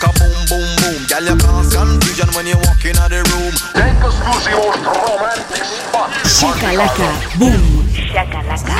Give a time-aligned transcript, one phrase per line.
[6.23, 7.83] Shakalaka, boom.
[7.91, 8.75] Shakalaka.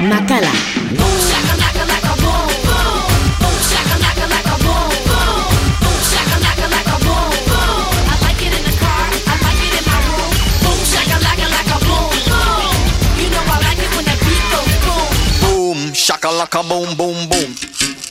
[0.00, 0.48] makala
[0.96, 3.04] Boom, shakalaka, boom, boom.
[3.36, 5.44] Boom, shakalaka, laka, boom, boom.
[5.84, 7.84] Boom, shakalaka, boom, boom.
[8.08, 9.04] I like it in the car.
[9.28, 10.32] I like it in my room.
[10.64, 12.72] Boom, shakalaka, laka, boom, boom.
[13.20, 15.12] You know I like it when beat goes boom.
[15.44, 17.50] Boom, shakalaka, boom, boom, boom.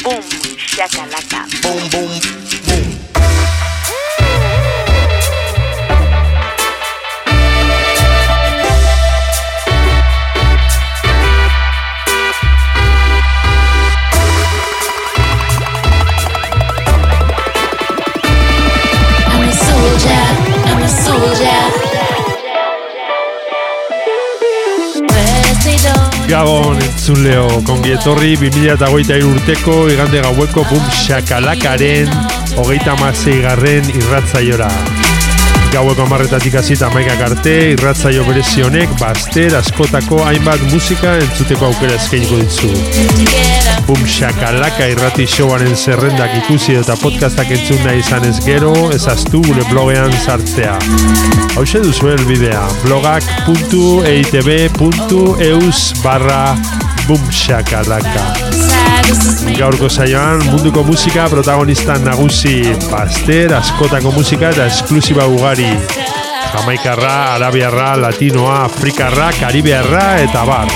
[0.06, 0.22] Boom,
[0.62, 1.42] shakalaka.
[1.66, 2.37] Boom, boom.
[26.28, 32.12] Gabon entzuleo, kongi etorri 2008 urteko igande gaueko bum shakalakaren
[32.60, 34.72] hogeita masei garren irratzaiora.
[35.72, 42.36] Gaueko amarretatik hasita maikak arte, irratzaio berezi honek baster askotako hainbat musika entzuteko aukera eskainiko
[42.40, 42.70] ditzu.
[43.88, 49.64] Bum shakalaka irrati showaren zerrendak ikusi eta podcastak entzun nahi izan ez gero, ezaztu gure
[49.72, 50.76] blogean sartzea.
[51.56, 56.42] Hau duzu elbidea, blogak.eitb.eus barra
[57.08, 58.24] bumshakalaka.
[59.58, 62.60] Gaurko saioan munduko musika protagonista nagusi,
[62.92, 65.70] baster, askotako musika eta esklusiba ugari.
[66.52, 70.72] Jamaikarra, arabiarra, latinoa, afrikarra, karibearra eta bar.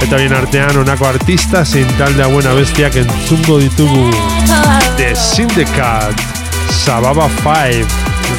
[0.00, 4.08] Eta bien artean honako artista zein talde hauen abestiak entzungo ditugu.
[4.96, 6.28] The Syndicate,
[6.82, 7.86] Sababa 5,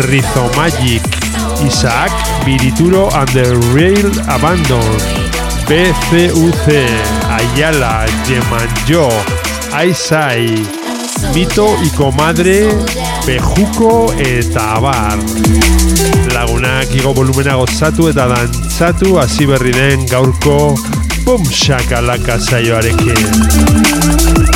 [0.10, 1.08] Rizzomagic,
[1.66, 2.12] Isaac,
[2.46, 6.66] Virituro and the Real Abandon, BCUC,
[7.30, 9.10] Ayala, Yemanjo,
[9.74, 10.66] Aisai,
[11.34, 12.70] Mito y Comadre,
[13.26, 15.20] Pejuko eta Abar.
[16.34, 20.76] Lagunak igo volumena gozatu eta dantzatu hasi berri den gaurko
[21.26, 24.51] Bum shakalaka saioarekin.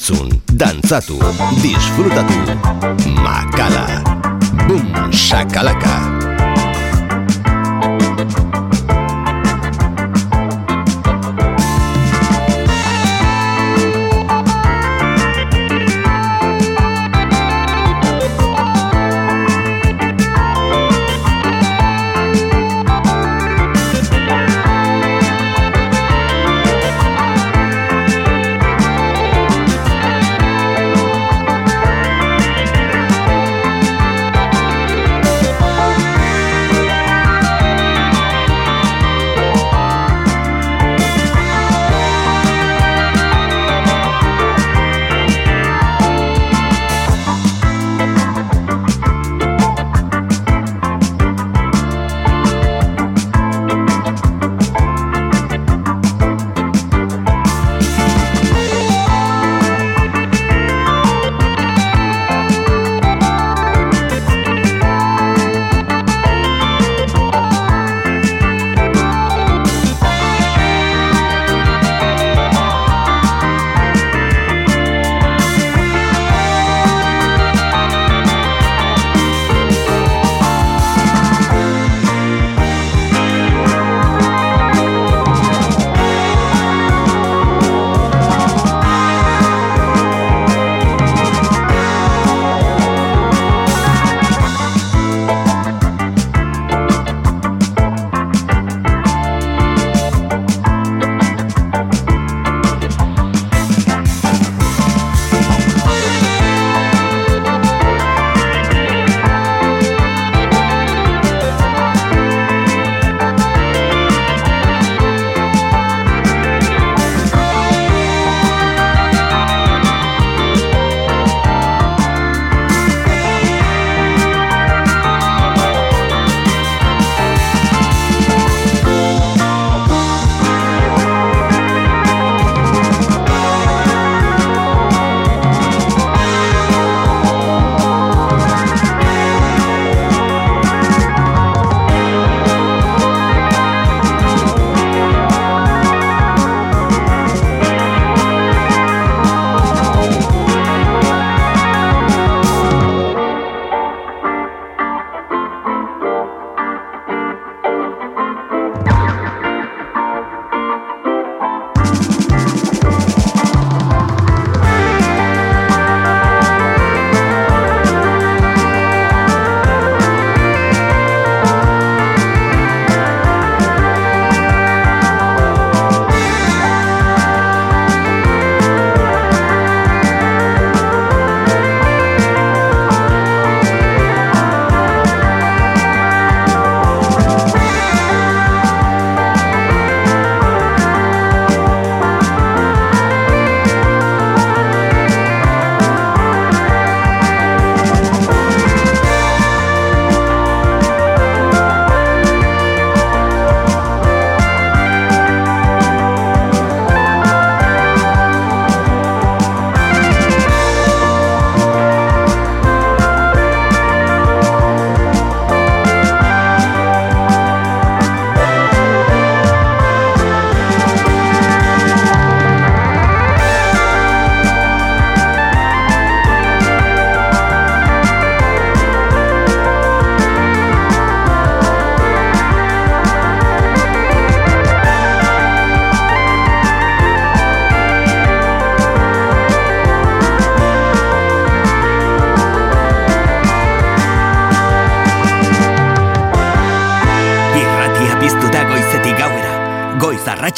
[0.00, 1.18] Entzun, dantzatu,
[1.60, 2.56] disfrutatu.
[3.20, 3.84] Makala.
[4.66, 6.19] Bum, shakalaka.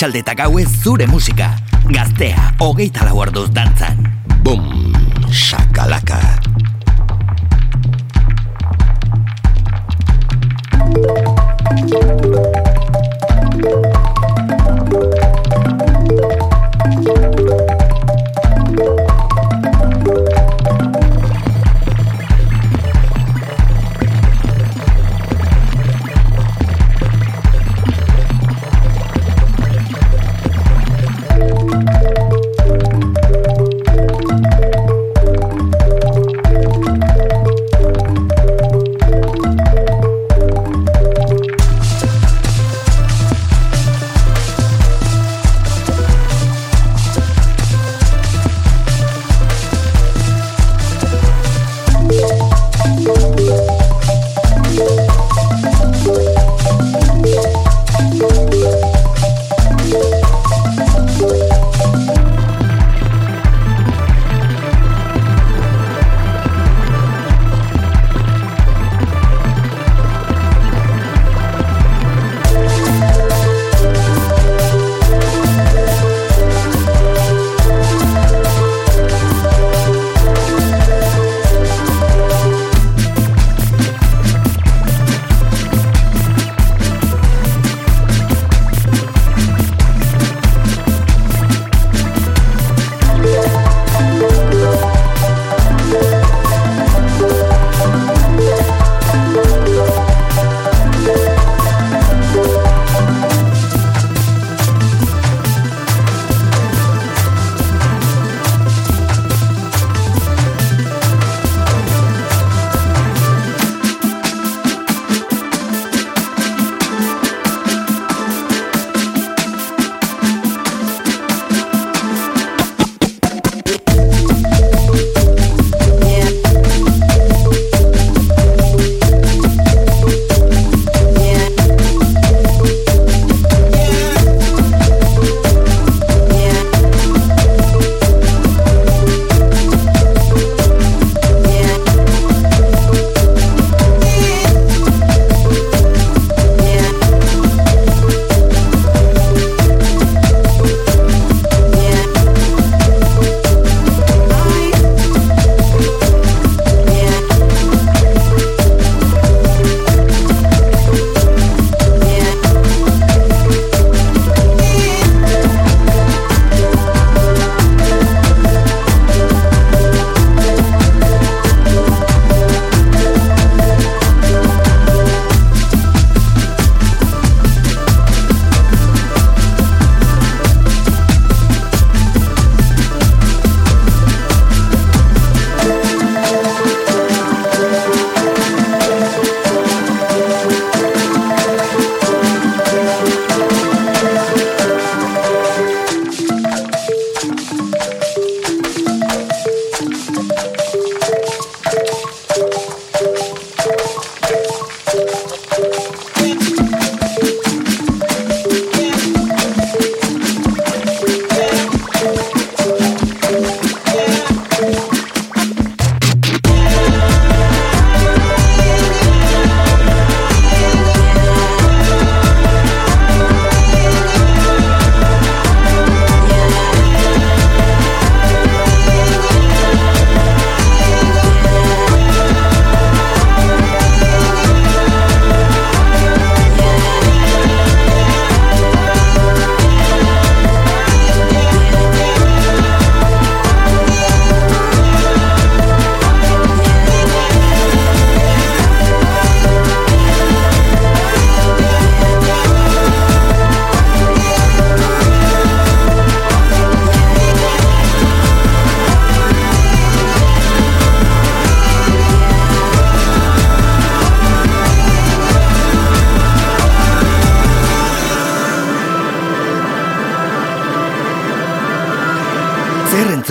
[0.02, 1.52] Arratsalde eta gauez zure musika.
[1.86, 3.91] Gaztea, hogeita lau orduz dantzan.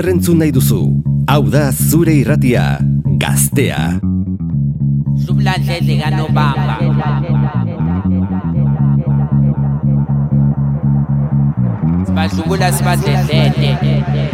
[0.00, 0.06] Shakalaka.
[0.06, 1.02] Zer entzun nahi duzu?
[1.28, 2.78] Hau da zure irratia,
[3.18, 4.00] gaztea.
[5.26, 6.76] Sublandlele kanobamba
[12.06, 14.29] Sibadlubula sibadlelele Inyanya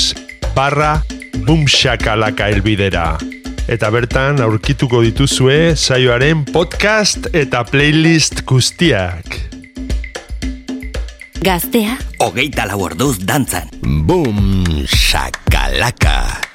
[0.52, 1.00] barra
[1.46, 3.16] bumxakalaka elbidera.
[3.64, 9.24] Eta bertan aurkituko dituzue saioaren podcast eta playlist guztiak.
[11.40, 13.72] Gaztea, hogeita lau orduz dantzan.
[13.80, 16.47] Bum, shakalaka.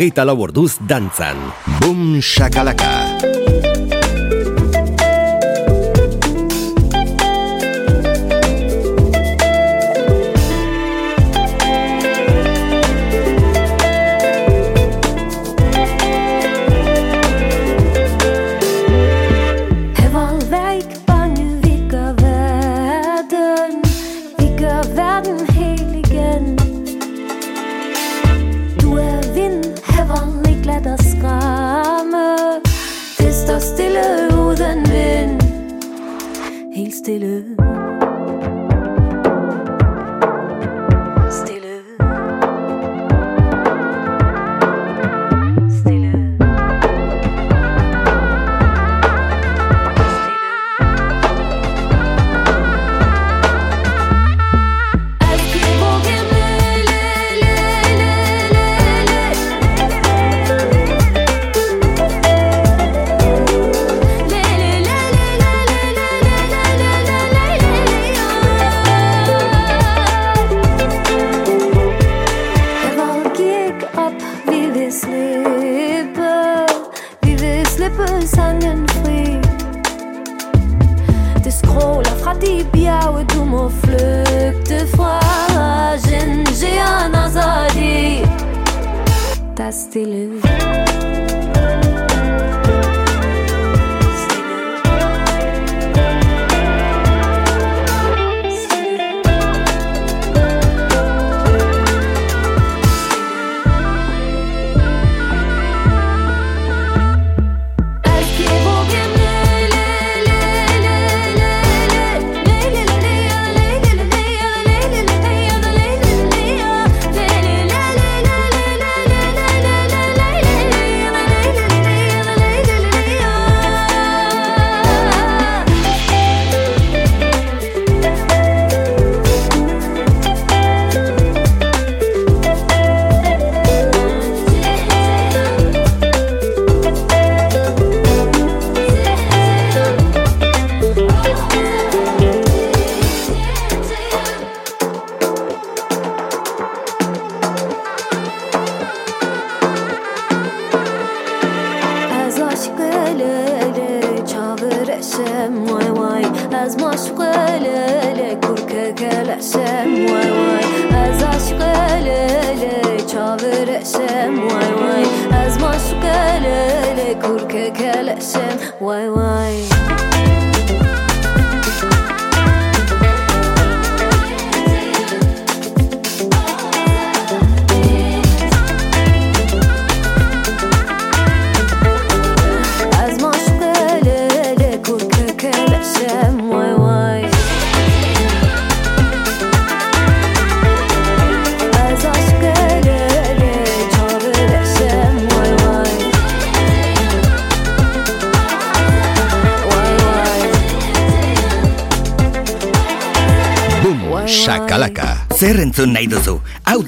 [0.00, 1.36] hogeita lau orduz dantzan.
[1.80, 2.88] Bum shakalaka!
[2.88, 3.39] Shakalaka!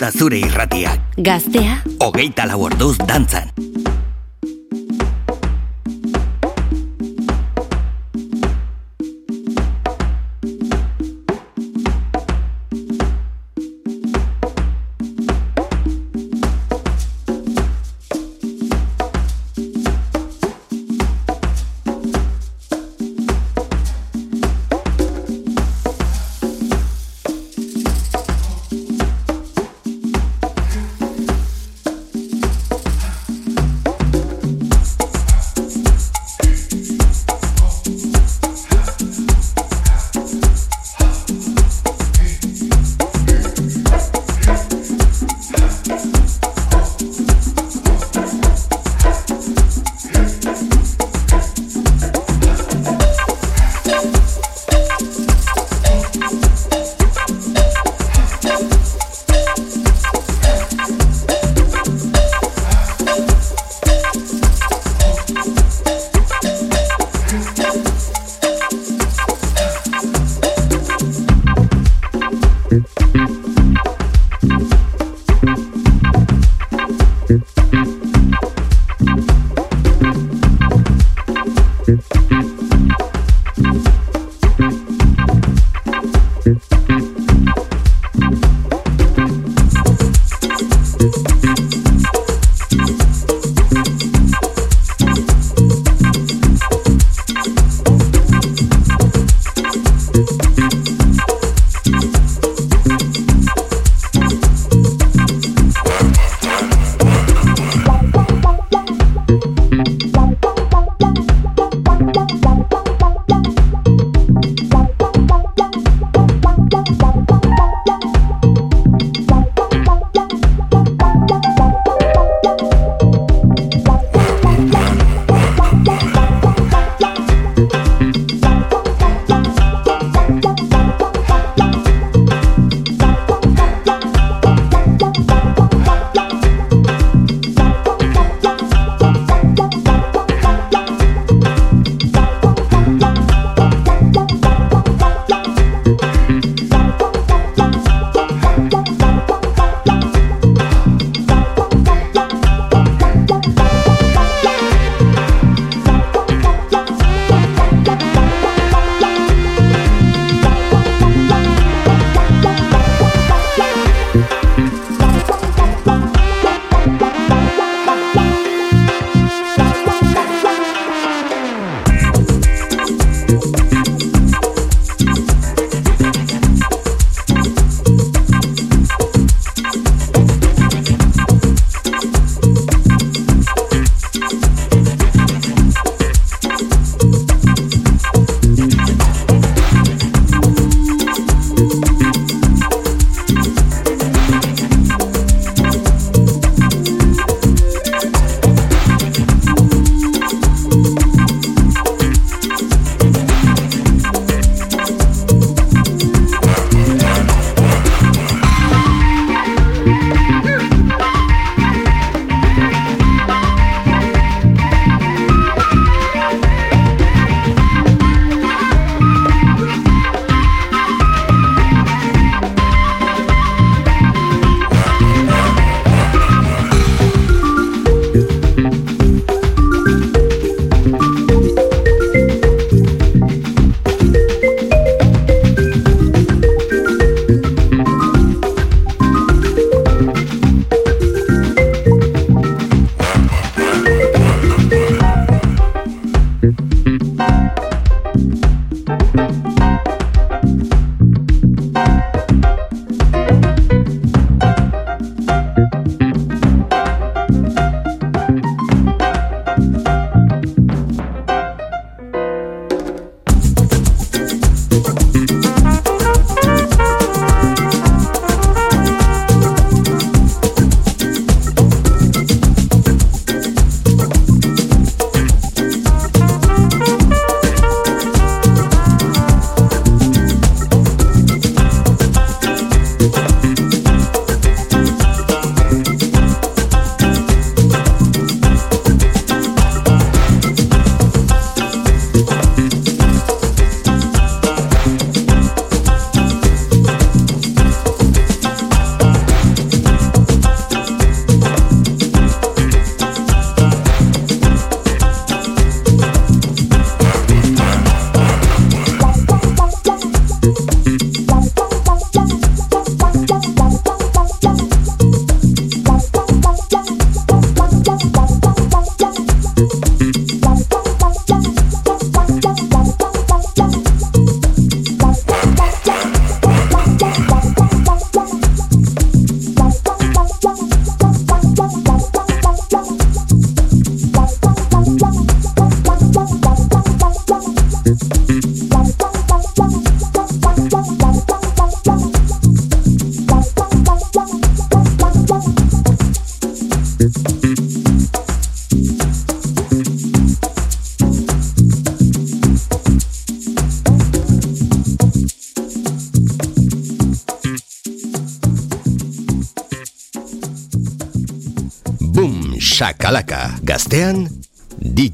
[0.02, 1.14] Da zure irratiak.
[1.16, 3.51] Gaztea, Hogeita lau orduz dantzan.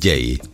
[0.08, 0.47] DJ Makala.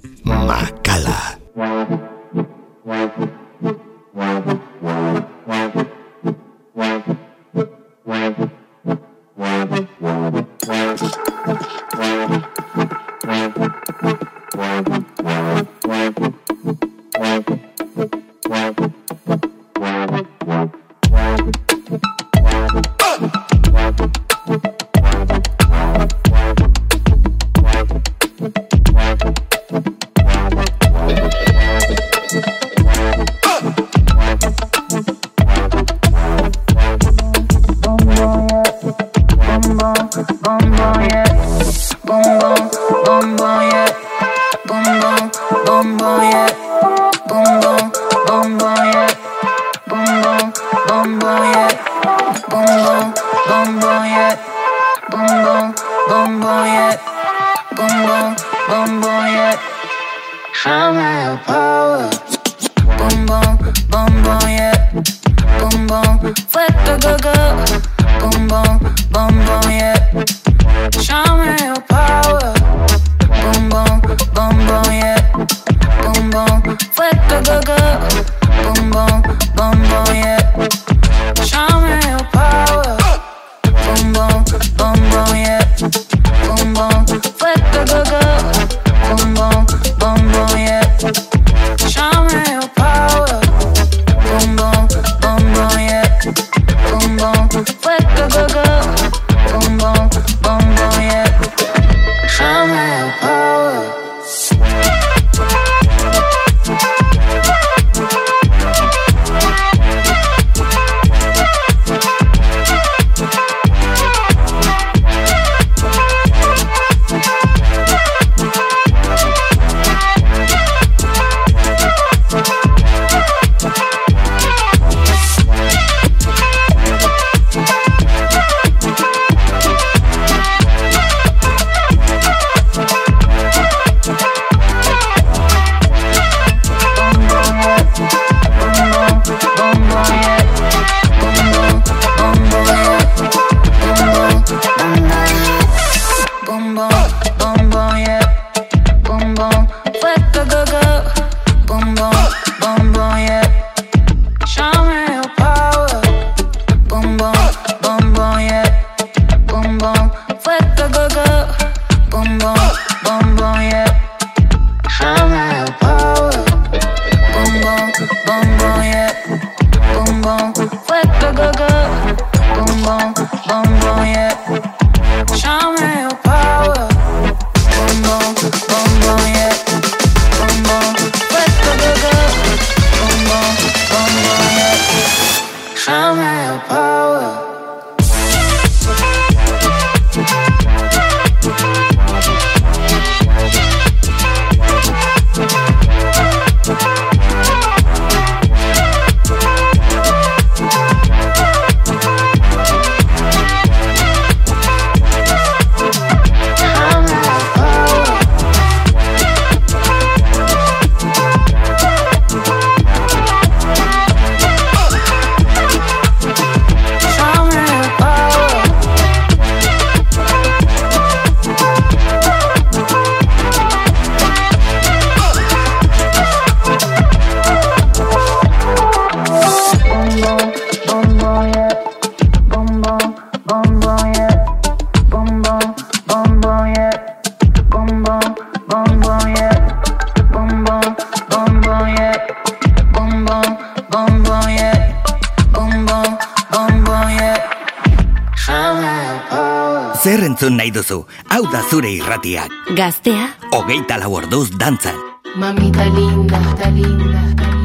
[250.34, 251.04] Entzun nahi duzu?
[251.30, 252.50] Hau da zure irratiak.
[252.74, 254.98] Gaztea, Hogeita lau orduz dantzan.
[255.38, 257.22] Mamita linda, ta linda.
[257.22, 257.63] Mamita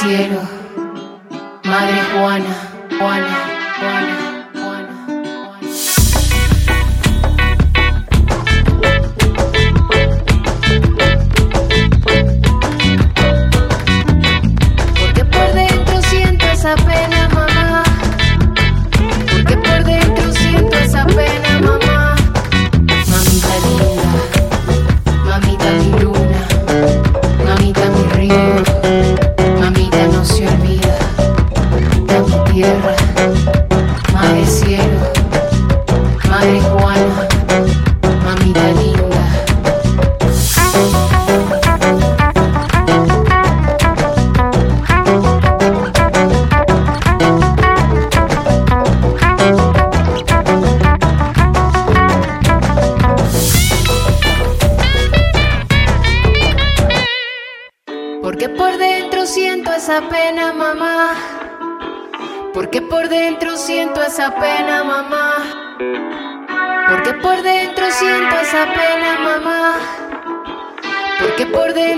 [0.00, 0.37] cielo.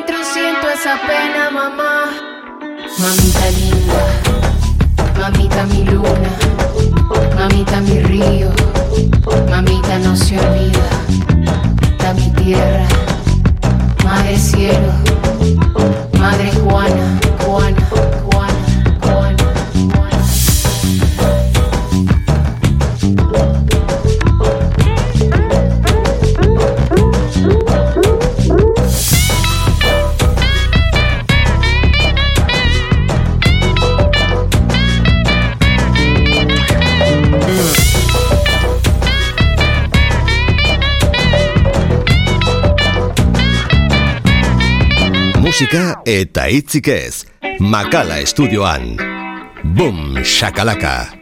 [0.01, 2.11] adentro siento esa pena, mamá.
[2.99, 4.03] Mamita linda,
[5.19, 6.31] mamita mi luna,
[7.39, 8.51] mamita mi río,
[9.51, 10.89] mamita no se olvida,
[11.99, 12.87] da mi tierra,
[14.05, 14.93] madre cielo,
[16.19, 18.20] madre Juana, Juana.
[45.61, 47.27] musika eta hitzik ez.
[47.61, 48.97] Makala estudioan.
[49.77, 51.20] Boom, shakalaka.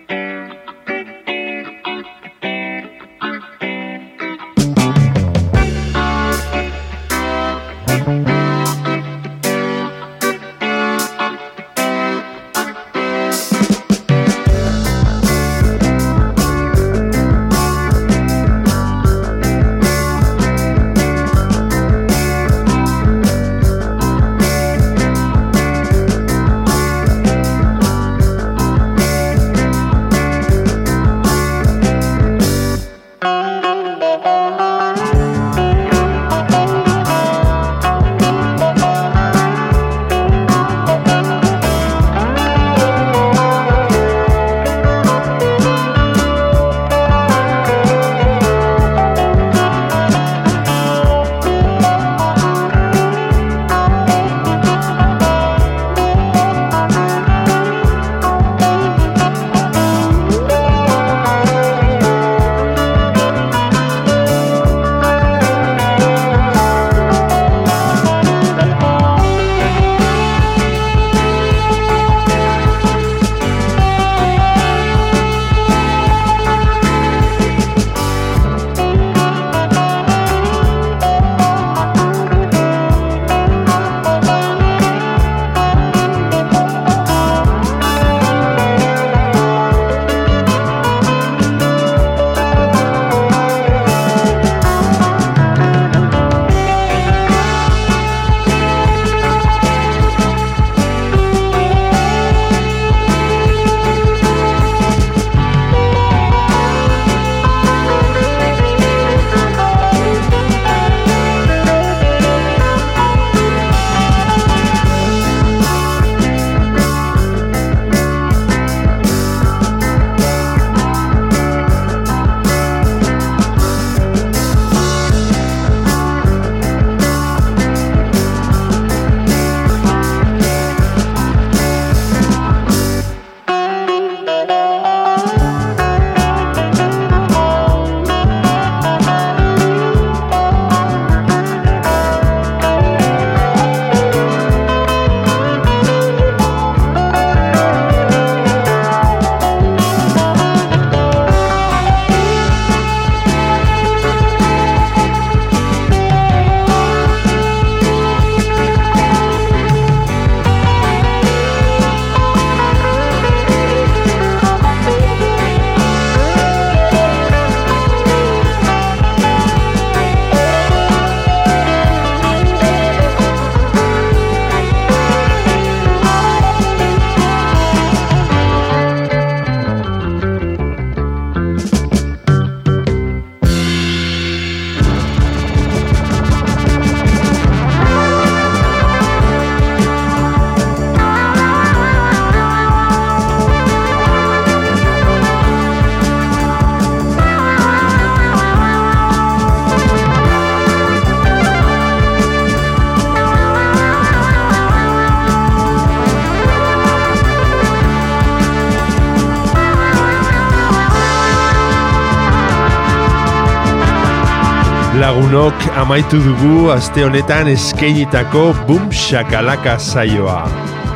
[215.78, 220.48] Amaitu dugu aste honetan eskeinitako bum shakalaka saioa.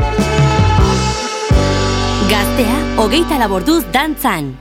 [2.29, 4.53] Gaztea, hogeita laborduz dantzan.